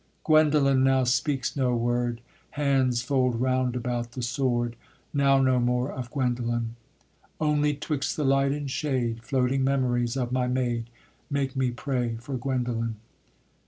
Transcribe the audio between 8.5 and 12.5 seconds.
and shade Floating memories of my maid Make me pray for